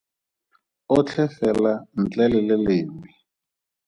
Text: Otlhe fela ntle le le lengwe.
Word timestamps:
Otlhe 0.95 1.25
fela 1.35 1.73
ntle 2.01 2.25
le 2.31 2.39
le 2.47 2.55
lengwe. 2.65 2.79